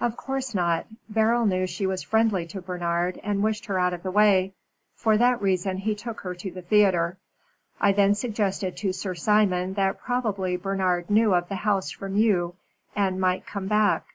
[0.00, 0.86] "Of course not.
[1.10, 4.54] Beryl knew she was friendly to Bernard, and wished her out of the way.
[4.94, 7.18] For that reason, he took her to the theatre.
[7.78, 12.54] I then suggested to Sir Simon that probably Bernard knew of the house from you,
[12.96, 14.06] and might come back.